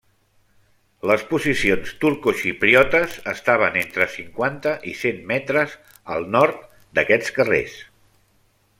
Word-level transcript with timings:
Les 1.09 1.25
posicions 1.33 1.91
turcoxipriotes 2.05 3.19
estaven 3.35 3.79
entre 3.83 4.09
cinquanta 4.15 4.75
i 4.93 4.97
cent 5.05 5.23
metres 5.35 5.79
al 6.17 6.29
nord 6.39 6.69
d'aquests 6.99 7.39
carrers. 7.41 7.81